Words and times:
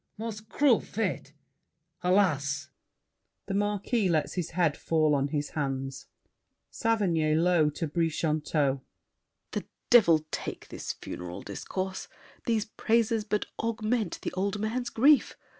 Most 0.17 0.49
cruel 0.49 0.79
fate! 0.81 1.31
Alas! 2.01 2.69
[The 3.45 3.53
Marquis 3.53 4.09
lets 4.09 4.33
his 4.33 4.49
head 4.57 4.75
fall 4.75 5.13
on 5.13 5.27
his 5.27 5.49
hands. 5.51 6.07
SAVERNY 6.71 7.35
(low 7.35 7.69
to 7.69 7.85
Brichanteau). 7.87 8.81
The 9.51 9.65
devil 9.91 10.25
take 10.31 10.69
this 10.69 10.91
funeral 10.93 11.43
discourse! 11.43 12.07
These 12.47 12.65
praises 12.65 13.23
but 13.25 13.45
augment 13.59 14.19
the 14.23 14.33
old 14.33 14.59
man's 14.59 14.89
grief. 14.89 15.37